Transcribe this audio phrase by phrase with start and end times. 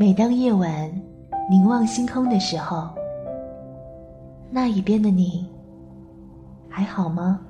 [0.00, 0.88] 每当夜晚
[1.50, 2.88] 凝望星空的时候，
[4.48, 5.44] 那一边的你
[6.68, 7.40] 还好吗？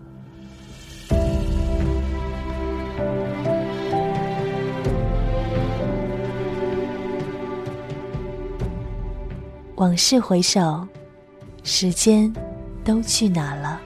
[9.76, 10.88] 往事回首，
[11.64, 12.32] 时间
[12.82, 13.78] 都去哪了？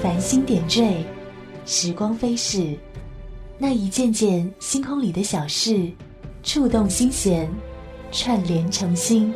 [0.00, 1.04] 繁星点缀，
[1.66, 2.78] 时光飞逝，
[3.60, 5.90] 那一件件星空里的小事，
[6.44, 7.50] 触动心弦，
[8.12, 9.34] 串联成心，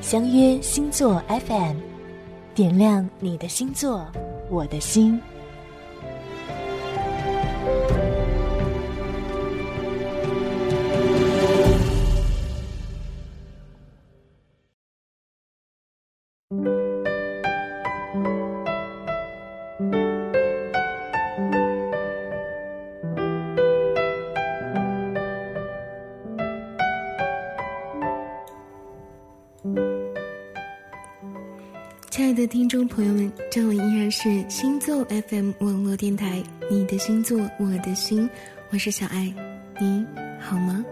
[0.00, 1.76] 相约星座 FM，
[2.54, 4.06] 点亮你的星座，
[4.48, 5.20] 我的心。
[32.42, 38.28] 的听众朋友们，这里依然是星座 FM 网络电台，你的星座，我的心，
[38.70, 39.32] 我是小爱，
[39.80, 40.04] 你
[40.40, 40.84] 好吗？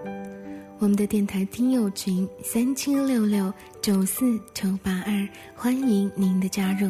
[0.79, 6.89] 我们的电台听友群三七六六九四九八二，欢迎您的加入。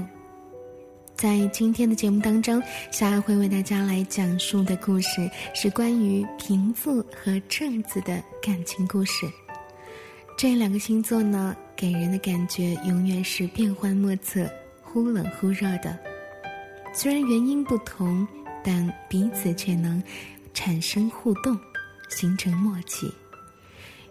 [1.17, 9.27] 在今天的节目当中，小爱会为大家来讲述的故事是关于平富和正子的感情故事。
[10.37, 14.47] 这两个星座呢，给人的感觉永远是变幻莫测、
[14.83, 15.99] 忽冷忽热的。
[16.93, 18.29] 虽然原因不同，
[18.63, 20.03] 但彼此却能
[20.53, 21.59] 产生互动，
[22.11, 23.11] 形成默契。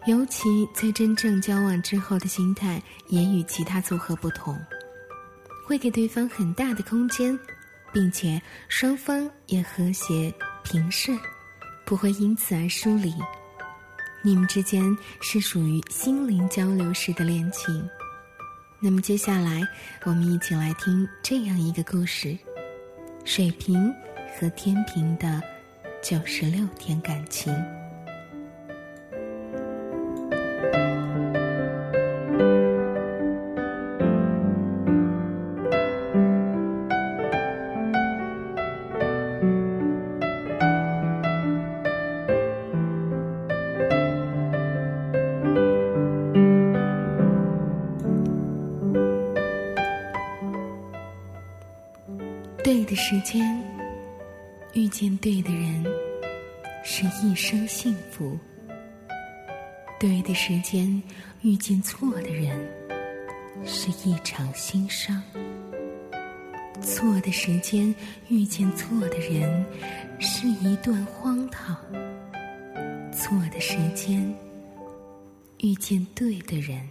[0.07, 4.57] 尤其在真正交往之后的心态，也与其他组合不同，
[5.63, 7.37] 会给对方很大的空间，
[7.93, 10.33] 并且双方也和谐
[10.63, 11.15] 平顺，
[11.85, 13.13] 不会因此而疏离。
[14.21, 17.89] 你们之间是属于心灵交流式的恋情。
[18.79, 19.61] 那么接下来，
[20.03, 22.37] 我们一起来听这样一个故事：
[23.25, 23.93] 水瓶
[24.37, 25.41] 和天平的
[26.01, 27.53] 九十六天感情。
[52.89, 53.63] 的时间，
[54.73, 55.85] 遇见对的人，
[56.83, 58.35] 是一生幸福；
[59.99, 60.99] 对的时间，
[61.43, 62.67] 遇见错的人，
[63.63, 65.21] 是一场心伤；
[66.81, 67.93] 错的时间，
[68.27, 69.63] 遇见错的人，
[70.17, 71.75] 是一段荒唐；
[73.13, 74.33] 错的时间，
[75.59, 76.89] 遇见对的人，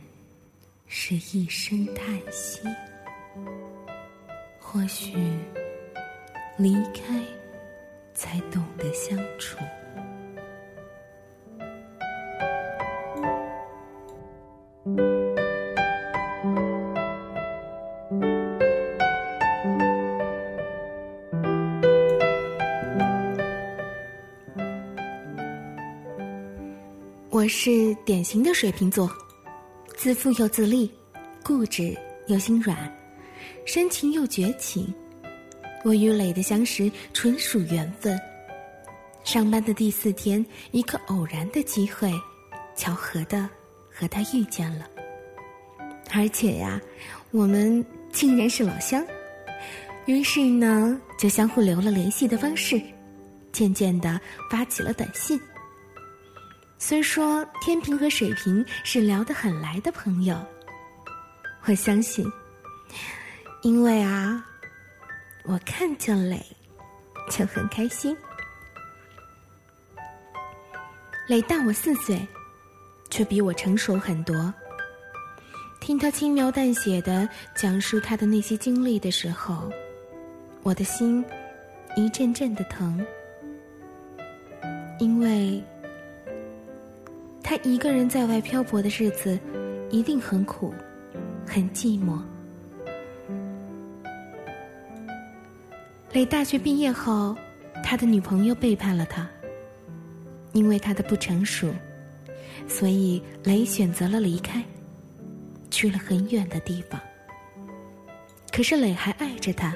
[0.87, 2.61] 是一声叹息。
[4.61, 5.17] 或许。
[6.59, 7.23] 离开，
[8.15, 9.57] 才懂得相处。
[27.31, 29.09] 我是典型的水瓶座，
[29.97, 30.91] 自负又自立，
[31.45, 32.77] 固执又心软，
[33.65, 34.93] 深情又绝情。
[35.85, 38.21] 我与磊的相识纯属缘分。
[39.25, 42.11] 上班的第四天，一个偶然的机会，
[42.75, 43.49] 巧合的
[43.91, 44.87] 和他遇见了。
[46.13, 46.81] 而且呀，
[47.31, 49.05] 我们竟然是老乡。
[50.07, 52.81] 于是呢，就相互留了联系的方式，
[53.53, 54.19] 渐渐的
[54.51, 55.39] 发起了短信。
[56.79, 60.39] 虽说天平和水瓶是聊得很来的朋友，
[61.65, 62.25] 我相信，
[63.63, 64.45] 因为啊。
[65.49, 66.39] 我看见磊，
[67.31, 68.15] 就很开心。
[71.27, 72.21] 磊大我四岁，
[73.09, 74.53] 却比我成熟很多。
[75.81, 79.73] 听他轻描淡写的讲述他的那些经历的时候，
[80.63, 81.25] 我的心
[81.97, 83.03] 一阵阵的疼，
[84.99, 85.65] 因为
[87.43, 89.39] 他一个人在外漂泊的日子
[89.89, 90.75] 一定很苦，
[91.47, 92.21] 很寂寞。
[96.19, 97.33] 磊大学毕业后，
[97.85, 99.25] 他的女朋友背叛了他。
[100.53, 101.73] 因为他的不成熟，
[102.67, 104.61] 所以磊选择了离开，
[105.71, 107.01] 去了很远的地方。
[108.51, 109.73] 可是磊还爱着他，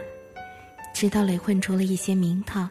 [0.93, 2.69] 直到磊混出了一些名堂，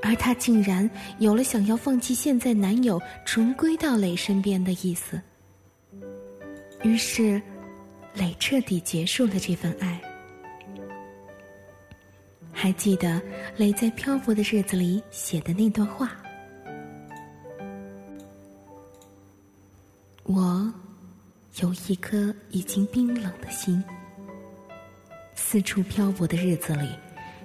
[0.00, 0.88] 而他竟然
[1.18, 5.20] 有了想要放弃现在男友，重归到磊身边的意思。
[6.84, 7.42] 于是，
[8.14, 10.00] 磊彻底结束了这份爱。
[12.56, 13.20] 还记得
[13.58, 16.12] 磊在漂泊的日子里写的那段话
[20.22, 20.72] ：“我
[21.60, 23.84] 有一颗已经冰冷的心，
[25.34, 26.88] 四处漂泊的日子里，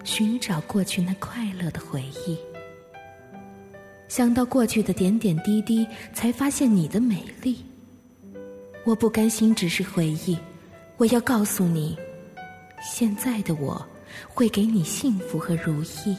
[0.06, 2.38] 寻找过去那快乐的回忆。
[4.08, 7.66] 想到过去的点点滴滴，才发现你的美丽。
[8.86, 10.38] 我不甘心只是回忆，
[10.96, 11.98] 我要告诉你，
[12.82, 13.86] 现在的我。”
[14.28, 16.18] 会给你幸福和如意，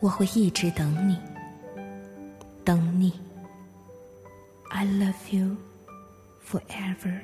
[0.00, 1.18] 我会一直等你，
[2.64, 3.12] 等你。
[4.70, 5.56] I love you
[6.48, 7.20] forever。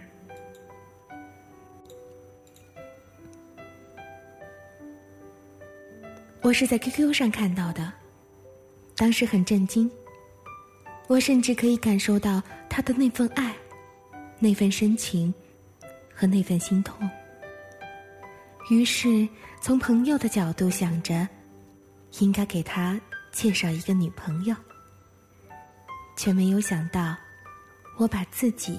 [6.42, 7.92] 我是在 QQ 上看到的，
[8.96, 9.90] 当时很震惊，
[11.08, 13.54] 我甚至可以感受到他的那份爱，
[14.38, 15.32] 那份深情
[16.14, 17.08] 和那份心痛。
[18.68, 19.28] 于是，
[19.60, 21.26] 从朋友的角度想着，
[22.18, 24.56] 应该给他介绍一个女朋友，
[26.16, 27.16] 却没有想到，
[27.96, 28.78] 我把自己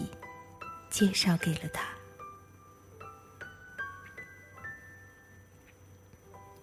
[0.89, 1.87] 介绍给了他。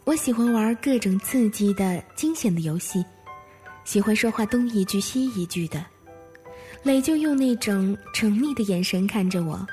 [0.04, 3.02] 我喜欢玩各种刺激的、惊险的游戏，
[3.84, 5.82] 喜欢说话东一句西一句的。
[6.82, 9.66] 磊就用那种宠溺的眼神看着我，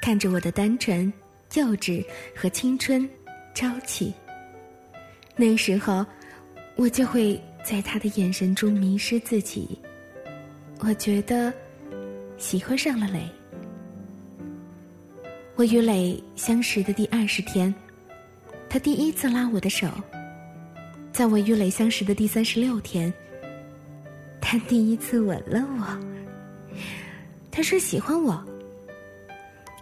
[0.00, 1.12] 看着我的单纯。
[1.54, 2.04] 幼稚
[2.34, 3.08] 和青春，
[3.54, 4.14] 朝气。
[5.34, 6.06] 那时候，
[6.76, 9.78] 我就会在他的眼神中迷失自己。
[10.78, 11.52] 我觉得，
[12.36, 13.28] 喜欢上了磊。
[15.56, 17.74] 我与磊相识的第二十天，
[18.68, 19.88] 他第一次拉我的手；
[21.12, 23.12] 在我与磊相识的第三十六天，
[24.40, 26.78] 他第一次吻了我。
[27.50, 28.42] 他说喜欢我。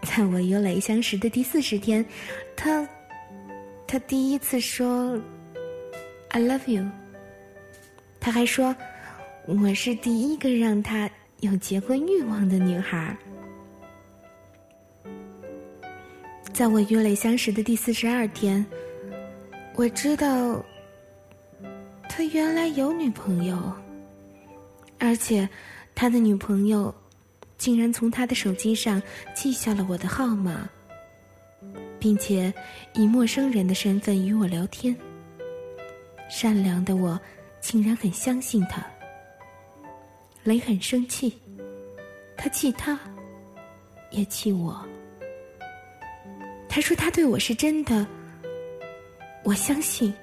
[0.02, 2.04] 在我与磊相识的第四十天，
[2.56, 2.88] 他，
[3.86, 5.20] 他第一次说
[6.30, 6.84] “I love you”。
[8.20, 8.74] 他还说
[9.46, 11.08] 我是第一个让他
[11.40, 13.16] 有结婚欲望的女孩。
[16.52, 18.64] 在我与磊相识的第四十二天，
[19.76, 20.64] 我知道
[22.08, 23.72] 他原来有女朋友，
[24.98, 25.48] 而且
[25.94, 26.92] 他的女朋友。
[27.58, 29.02] 竟然从他的手机上
[29.34, 30.68] 记下了我的号码，
[31.98, 32.54] 并且
[32.94, 34.96] 以陌生人的身份与我聊天。
[36.30, 37.20] 善良的我
[37.60, 38.86] 竟然很相信他。
[40.44, 41.36] 雷很生气，
[42.36, 42.98] 他气他，
[44.12, 44.86] 也气我。
[46.68, 48.06] 他说他对我是真的，
[49.42, 50.14] 我相信。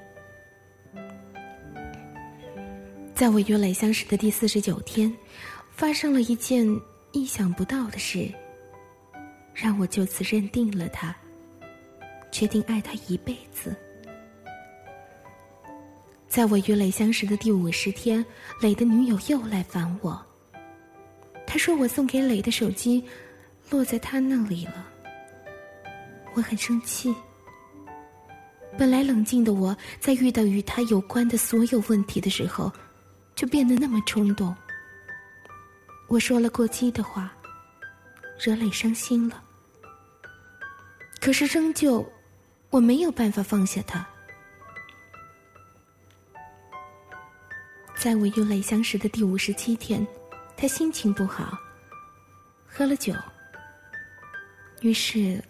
[3.13, 5.13] 在我与雷相识的第四十九天，
[5.69, 6.65] 发生了一件。
[7.15, 8.29] 意想不到的是，
[9.53, 11.15] 让我就此认定了他，
[12.29, 13.73] 决定爱他一辈子。
[16.27, 18.23] 在我与磊相识的第五十天，
[18.59, 20.21] 磊的女友又来烦我。
[21.47, 23.01] 他说我送给磊的手机
[23.69, 24.85] 落在他那里了，
[26.33, 27.15] 我很生气。
[28.77, 32.69] 本来冷静的我，在遇到与他有关的所有问题的时候，
[33.35, 34.53] 就变得那么冲动。
[36.07, 37.33] 我说了过激的话，
[38.39, 39.43] 惹磊伤心了。
[41.19, 42.07] 可是仍旧，
[42.69, 44.07] 我没有办法放下他。
[47.97, 50.05] 在我与磊相识的第五十七天，
[50.55, 51.57] 他心情不好，
[52.67, 53.13] 喝了酒。
[54.81, 55.43] 于是，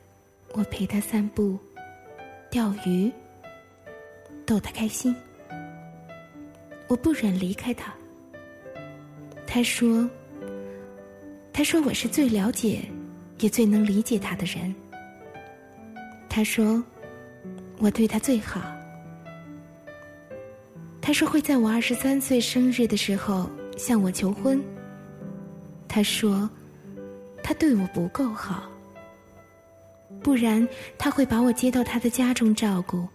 [0.54, 1.60] 我陪他散步、
[2.50, 3.12] 钓鱼，
[4.46, 5.14] 逗他开心。
[6.88, 7.94] 我不忍离开他。
[9.46, 10.10] 他说。
[11.58, 12.82] 他说：“我是最了解，
[13.40, 14.76] 也最能理解他的人。”
[16.28, 16.84] 他说
[17.80, 18.62] ：“我对他最好。”
[21.02, 24.62] 他说会在我二十三岁生日的时候向我求婚。
[25.88, 26.50] 他说
[27.42, 28.70] ：“他对我不够好，
[30.22, 33.08] 不然他会把我接到他的家中照顾。”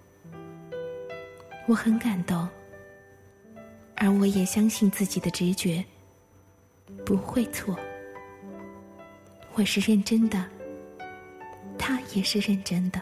[1.68, 2.48] 我很感动，
[3.96, 5.84] 而我也相信自己的直觉
[7.04, 7.78] 不会错。
[9.60, 10.42] 我是认真的，
[11.78, 12.98] 他也是认真的。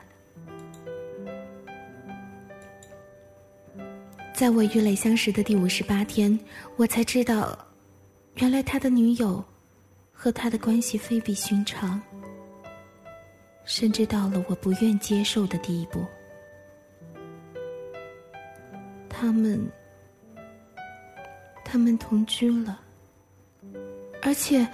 [4.35, 6.37] 在我与磊相识的第五十八天，
[6.75, 7.57] 我才知道，
[8.39, 9.45] 原来他的女友
[10.13, 12.03] 和他的关系非比寻常，
[13.65, 16.05] 甚至到了我不愿接受的地步。
[19.09, 19.65] 他们
[21.65, 22.81] 他们同居了，
[24.21, 24.67] 而且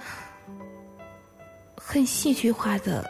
[1.77, 3.09] 很戏剧化的，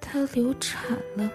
[0.00, 1.30] 她流产了。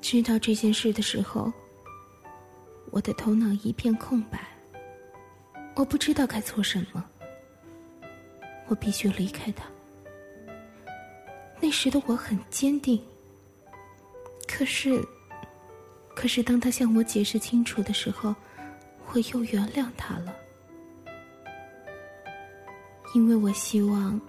[0.00, 1.52] 知道这件事的时候，
[2.90, 4.40] 我的头脑一片空白，
[5.76, 7.04] 我不知道该做什么。
[8.66, 9.64] 我必须离开他。
[11.60, 13.00] 那时的我很坚定，
[14.46, 15.04] 可是，
[16.14, 18.34] 可是当他向我解释清楚的时候，
[19.12, 20.34] 我又原谅他了，
[23.14, 24.20] 因为我希望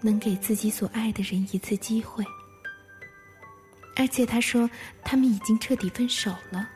[0.00, 2.24] 能给自己所爱的人一次机会。
[3.96, 4.68] 而且他说
[5.02, 6.68] 他们已经彻底分手了。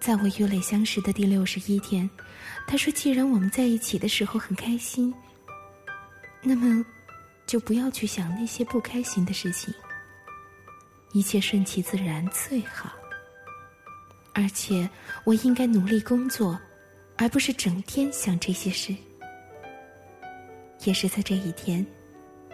[0.00, 2.08] 在我与磊相识的第六十一天，
[2.66, 5.14] 他说：“既然我们在一起的时候很开心，
[6.42, 6.84] 那么
[7.46, 9.72] 就不要去想那些不开心的事情，
[11.12, 12.92] 一切顺其自然最好。
[14.34, 14.88] 而且
[15.24, 16.60] 我应该努力工作，
[17.16, 18.94] 而不是整天想这些事。”
[20.84, 21.84] 也是在这一天，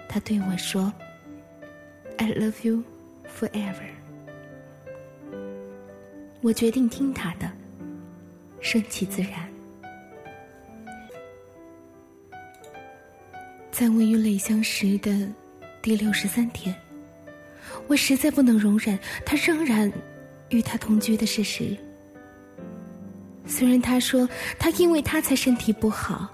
[0.08, 0.92] 他对我说。
[2.18, 2.84] I love you
[3.26, 3.88] forever。
[6.42, 7.50] 我决定听他的，
[8.60, 9.50] 顺其自然。
[13.72, 15.26] 在我与磊相识的
[15.80, 16.74] 第六十三天，
[17.88, 19.90] 我实在不能容忍他仍然
[20.50, 21.76] 与他同居的事实。
[23.46, 24.28] 虽然他说
[24.58, 26.28] 他因为他才身体不好，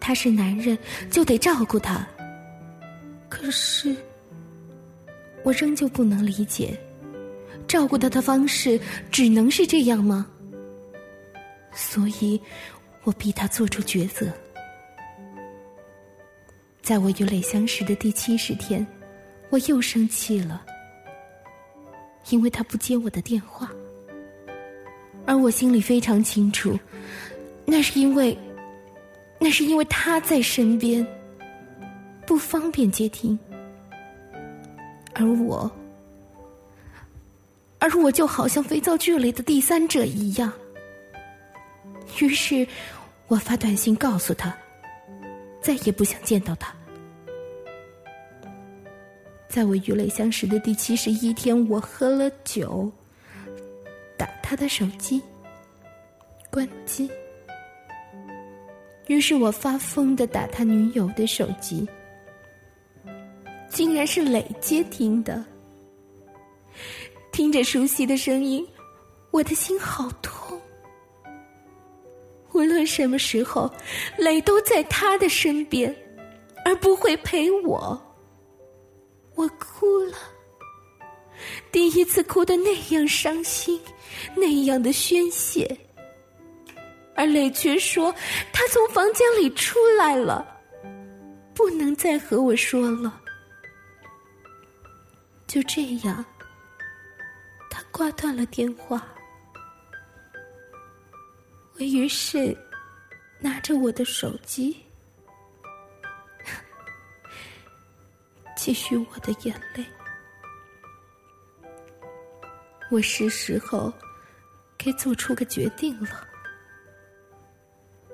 [0.00, 0.76] 他是男人
[1.10, 2.06] 就得照顾他，
[3.28, 3.94] 可是。
[5.42, 6.78] 我仍旧不能理解，
[7.66, 8.78] 照顾他的方式
[9.10, 10.26] 只能是这样吗？
[11.72, 12.38] 所以，
[13.04, 14.30] 我逼他做出抉择。
[16.82, 18.86] 在我与磊相识的第七十天，
[19.48, 20.62] 我又生气了，
[22.28, 23.70] 因为他不接我的电话，
[25.26, 26.78] 而我心里非常清楚，
[27.64, 28.36] 那是因为，
[29.38, 31.04] 那是因为他在身边，
[32.26, 33.38] 不方便接听。
[35.14, 35.70] 而我，
[37.78, 40.52] 而我就好像肥皂剧里的第三者一样。
[42.20, 42.66] 于是，
[43.26, 44.56] 我发短信告诉他，
[45.60, 46.72] 再也不想见到他。
[49.50, 52.88] 在我与磊相识的第七十一天，我喝了酒，
[54.16, 55.20] 打他的手机，
[56.52, 57.10] 关机。
[59.08, 61.84] 于是我发疯的打他女友的手机。
[63.68, 65.44] 竟然是磊接听的，
[67.32, 68.64] 听着熟悉的声音，
[69.32, 70.60] 我的心好痛。
[72.52, 73.68] 无论什么时候，
[74.16, 75.92] 磊都在他的身边，
[76.64, 78.00] 而不会陪我。
[79.40, 80.18] 我哭了，
[81.72, 83.80] 第一次哭的那样伤心，
[84.36, 85.78] 那样的宣泄，
[87.16, 88.14] 而磊却说
[88.52, 90.46] 他从房间里出来了，
[91.54, 93.18] 不能再和我说了。
[95.46, 96.22] 就这样，
[97.70, 99.08] 他挂断了电话。
[101.76, 102.54] 我于是
[103.38, 104.76] 拿着我的手机，
[108.62, 109.82] 继续我的眼泪。
[112.90, 113.90] 我是时候
[114.76, 116.28] 该做出个决定了。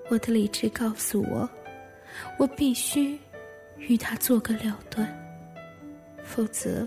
[0.09, 1.51] 我的理智告诉我，
[2.39, 3.19] 我必须
[3.79, 5.05] 与他做个了断，
[6.23, 6.87] 否则。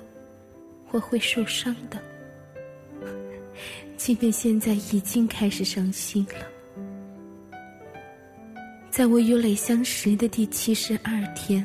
[0.92, 2.02] 我会受伤的，
[3.96, 7.60] 即便现在已经开始伤心了。
[8.90, 11.64] 在我与磊相识的第七十二天，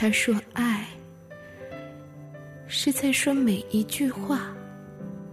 [0.00, 0.86] 他说：“爱
[2.68, 4.54] 是在说每一句话、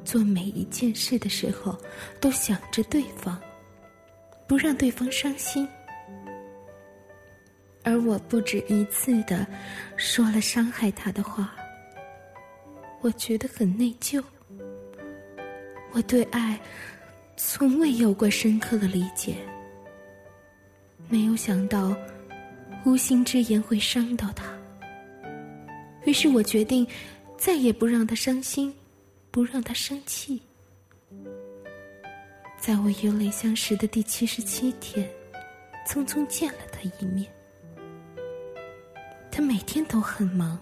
[0.03, 1.77] 做每一件事的时候，
[2.19, 3.39] 都想着对方，
[4.47, 5.67] 不让对方伤心。”
[7.85, 9.45] 而我不止一次的
[9.97, 11.53] 说了伤害他的话。
[13.01, 14.23] 我觉得很内疚，
[15.91, 16.59] 我对爱
[17.37, 19.35] 从未有过深刻的理解，
[21.07, 21.95] 没有想到
[22.83, 24.54] 无心之言会伤到他。
[26.05, 26.87] 于是我决定
[27.37, 28.73] 再也不让他伤心，
[29.31, 30.41] 不让他生气。
[32.59, 35.07] 在我与磊相识的第七十七天，
[35.87, 37.31] 匆匆见了他一面。
[39.31, 40.57] 他每天都很忙，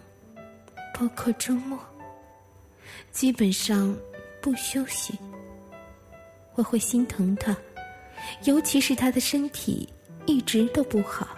[0.97, 1.79] 包括周末。
[3.11, 3.95] 基本上
[4.41, 5.13] 不休息，
[6.55, 7.55] 我会心疼他，
[8.45, 9.87] 尤其是他的身体
[10.25, 11.37] 一直都不好。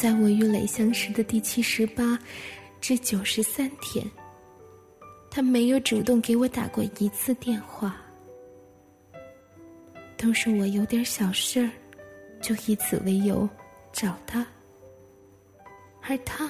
[0.00, 2.16] 在我与磊相识的第七十八、
[2.80, 4.08] 至九十三天，
[5.28, 7.96] 他没有主动给我打过一次电话，
[10.16, 11.68] 都是我有点小事儿，
[12.40, 13.48] 就以此为由
[13.92, 14.46] 找他，
[16.02, 16.48] 而他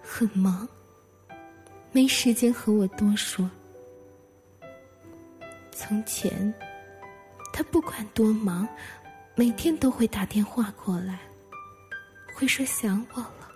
[0.00, 0.66] 很忙，
[1.92, 3.50] 没时间和我多说。
[5.72, 6.54] 从前，
[7.52, 8.66] 他不管多忙，
[9.34, 11.18] 每天都会打电话过来，
[12.40, 13.52] 会说想我了。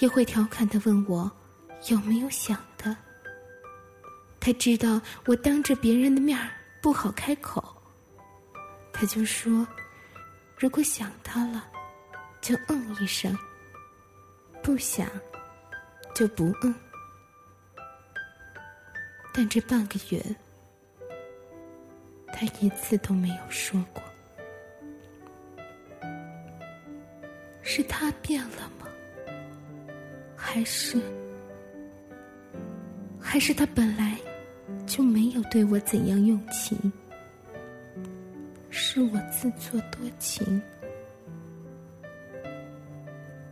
[0.00, 1.30] 也会调侃的问我
[1.88, 2.94] 有没有想他。
[4.40, 6.36] 他知道我当着别人的面
[6.82, 7.80] 不好开口，
[8.92, 9.64] 他就说
[10.58, 11.70] ：“如果想他了，
[12.40, 13.32] 就嗯一声；
[14.60, 15.08] 不想，
[16.16, 16.74] 就不嗯。”
[19.32, 20.20] 但这半个月，
[22.32, 24.02] 他一次都没有说过。
[27.76, 28.88] 是他变了吗？
[30.34, 30.98] 还是，
[33.20, 34.16] 还是他本来
[34.86, 36.90] 就没有对我怎样用情？
[38.70, 40.58] 是我自作多情。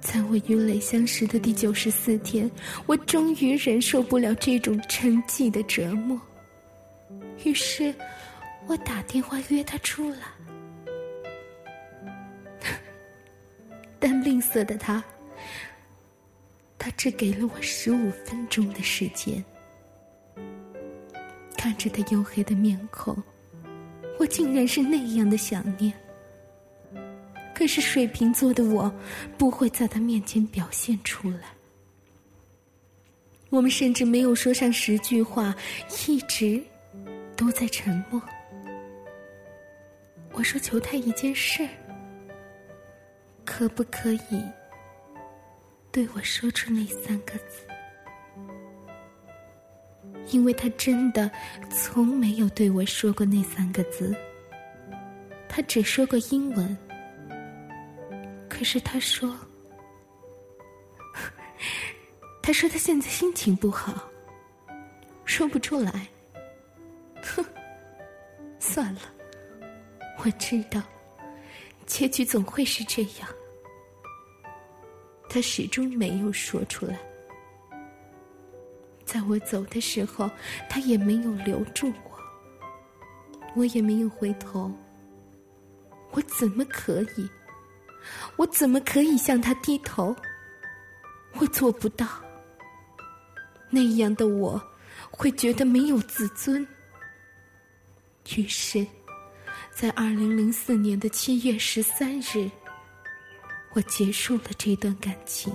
[0.01, 2.51] 在我与磊相识的第九十四天，
[2.87, 6.19] 我终于忍受不了这种沉寂的折磨，
[7.45, 7.95] 于是
[8.67, 10.34] 我打电话约他出来，
[14.35, 15.03] 吝啬的他。
[16.77, 19.43] 他只给了我十五分钟的时间，
[21.57, 23.17] 看着他黝黑的面孔，
[24.19, 25.93] 我竟然是那样的想念。
[27.55, 28.93] 可是水瓶座的我
[29.39, 31.55] 不会在他面前表现出来。
[33.51, 35.55] 我们甚至没有说上十句话，
[36.09, 36.61] 一直
[37.37, 38.21] 都在沉默。
[40.33, 41.67] 我说求他一件事，
[43.45, 44.43] 可不可以？
[45.93, 47.65] 对我说出那三个字，
[50.31, 51.31] 因为他真的
[51.71, 54.15] 从没有对我说过那三个字。
[55.49, 56.77] 他只说过英文，
[58.49, 59.33] 可是他说，
[62.43, 64.11] 他说他现在心情不好，
[65.25, 66.09] 说不出来。
[67.23, 67.45] 哼，
[68.59, 69.01] 算了，
[70.25, 70.83] 我知道，
[71.87, 73.29] 结局总会是这样。
[75.29, 76.99] 他始终没有说出来，
[79.05, 80.31] 在我走的时候，
[80.69, 82.19] 他也没有留住我，
[83.57, 84.71] 我也没有回头。
[86.13, 87.29] 我怎么可以？
[88.37, 90.15] 我怎么可以向他低头？
[91.41, 92.07] 我做不到。
[93.71, 94.63] 那样的我，
[95.11, 96.65] 会觉得没有自尊。
[98.37, 98.87] 于是，
[99.75, 102.49] 在二零零四年的七月十三日。
[103.73, 105.53] 我结束了这段感情。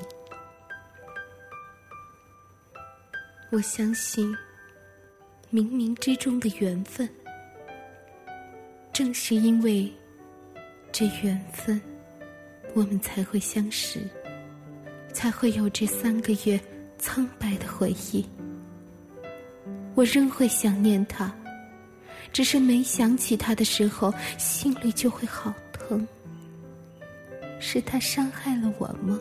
[3.50, 4.36] 我相信，
[5.54, 7.10] 冥冥之中的缘分，
[8.92, 9.90] 正是因为
[10.92, 11.82] 这缘分，
[12.74, 14.02] 我们才会相识，
[15.14, 16.60] 才会有这三个月
[16.98, 18.28] 苍白的回忆。
[19.96, 21.34] 我仍会想念他，
[22.32, 26.08] 只是每想起他的时候，心里就会好疼。
[27.60, 29.20] 是他伤害了我吗？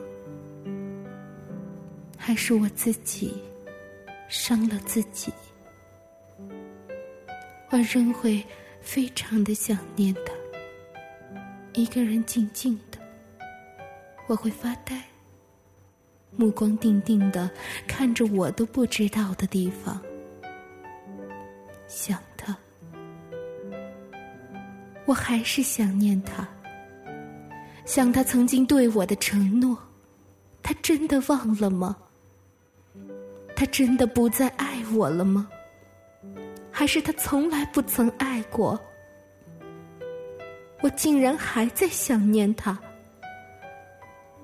[2.16, 3.34] 还是我自己
[4.28, 5.32] 伤了自己？
[7.70, 8.44] 我仍会
[8.80, 10.32] 非常的想念他。
[11.74, 12.98] 一个人静静的，
[14.26, 15.02] 我会发呆，
[16.36, 17.50] 目光定定的
[17.86, 20.00] 看着我都不知道的地方，
[21.88, 22.22] 想。
[25.08, 26.46] 我还是想念他。
[27.86, 29.74] 想他曾经对我的承诺，
[30.62, 31.96] 他真的忘了吗？
[33.56, 35.48] 他真的不再爱我了吗？
[36.70, 38.78] 还是他从来不曾爱过？
[40.82, 42.78] 我竟然还在想念他。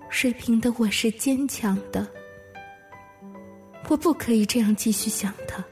[0.08, 2.08] 水平的我是坚强的，
[3.88, 5.62] 我不可以这样继续想他。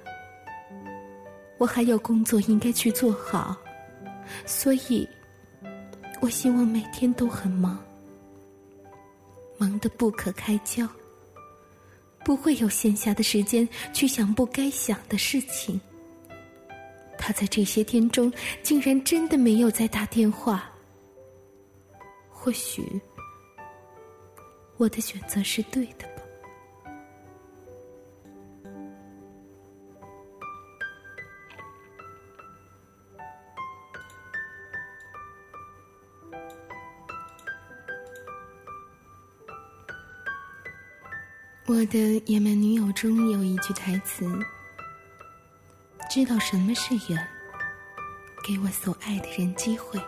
[1.57, 3.57] 我还有工作应该去做好，
[4.47, 5.09] 所以。
[6.21, 7.85] 我希望每天都很忙，
[9.59, 10.87] 忙得不可开交，
[12.25, 15.81] 不会有闲暇的时间去想不该想的事情。
[17.19, 18.33] 他在这些天中
[18.63, 20.71] 竟然真的没有再打电话，
[22.31, 23.03] 或许
[24.77, 26.12] 我的选择是对的。
[41.73, 44.27] 我的野蛮女友中有一句台词
[46.11, 47.27] ：“知道什么是缘，
[48.47, 49.99] 给我所爱的人机会。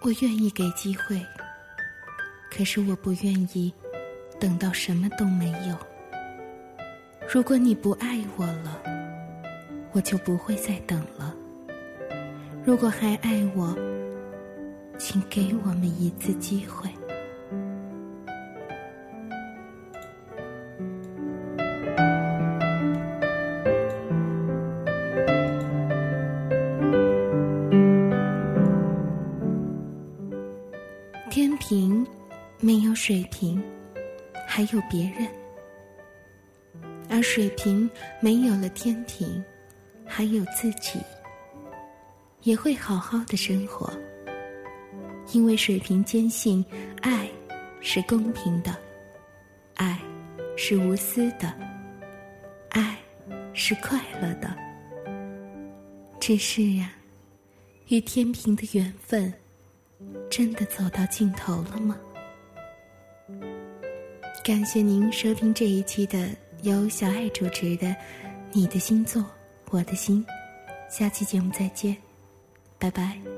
[0.00, 1.22] 我愿意给机会，
[2.50, 3.70] 可是我不愿意
[4.40, 5.76] 等到什么都没有。
[7.30, 8.82] 如果你不爱我了，
[9.92, 11.36] 我就不会再等了。
[12.64, 13.76] 如果还爱我，
[14.98, 16.88] 请给我们一次机会。”
[40.22, 41.00] 还有自己，
[42.42, 43.92] 也会好好的生活。
[45.32, 46.64] 因为水瓶坚信，
[47.00, 47.28] 爱
[47.80, 48.72] 是公平的，
[49.74, 50.00] 爱
[50.56, 51.52] 是无私的，
[52.68, 52.96] 爱
[53.52, 54.56] 是快乐的。
[56.20, 56.94] 只是啊，
[57.88, 59.34] 与天平的缘分，
[60.30, 61.98] 真的走到尽头了吗？
[64.44, 66.28] 感谢您收听这一期的
[66.62, 67.88] 由小爱主持的
[68.52, 69.20] 《你的星座
[69.72, 70.24] 我的心》，
[70.94, 71.96] 下期节目再见，
[72.78, 73.31] 拜拜。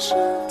[0.00, 0.49] 生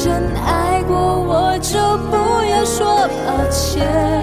[0.00, 1.76] 真爱过我，就
[2.08, 2.86] 不要说
[3.26, 4.17] 抱歉。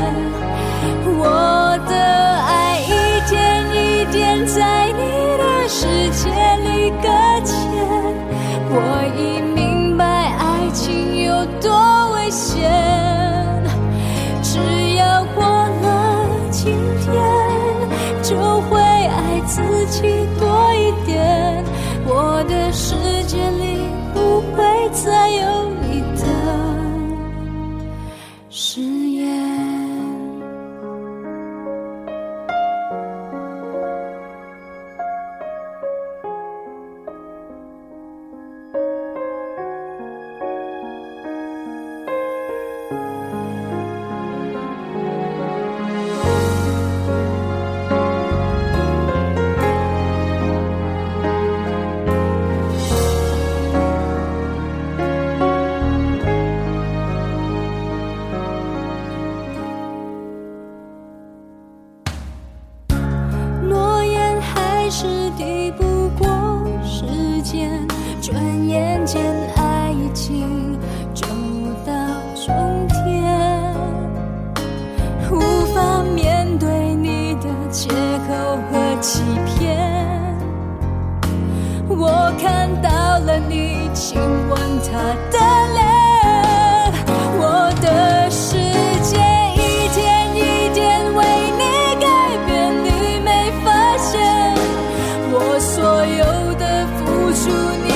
[95.65, 97.49] 所有的付出
[97.87, 97.94] 你